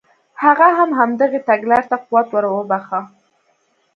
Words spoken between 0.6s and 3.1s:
هم همدغې تګلارې ته قوت ور وبخښه.